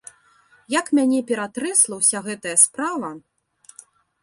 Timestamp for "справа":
2.65-3.13